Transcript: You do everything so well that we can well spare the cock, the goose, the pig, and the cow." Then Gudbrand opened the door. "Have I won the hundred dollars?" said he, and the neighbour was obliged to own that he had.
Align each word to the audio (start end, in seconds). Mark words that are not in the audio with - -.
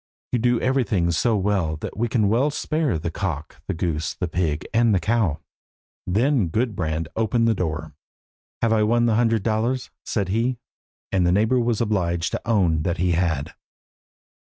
You 0.31 0.39
do 0.39 0.59
everything 0.59 1.11
so 1.11 1.35
well 1.37 1.75
that 1.77 1.95
we 1.95 2.07
can 2.07 2.27
well 2.27 2.49
spare 2.49 2.97
the 2.97 3.11
cock, 3.11 3.61
the 3.67 3.75
goose, 3.75 4.15
the 4.15 4.27
pig, 4.27 4.65
and 4.73 4.95
the 4.95 4.99
cow." 4.99 5.37
Then 6.07 6.47
Gudbrand 6.47 7.07
opened 7.15 7.47
the 7.47 7.53
door. 7.53 7.93
"Have 8.63 8.73
I 8.73 8.81
won 8.81 9.05
the 9.05 9.13
hundred 9.13 9.43
dollars?" 9.43 9.91
said 10.03 10.29
he, 10.29 10.57
and 11.11 11.23
the 11.23 11.31
neighbour 11.31 11.59
was 11.59 11.81
obliged 11.81 12.31
to 12.31 12.41
own 12.49 12.81
that 12.81 12.97
he 12.97 13.11
had. 13.11 13.53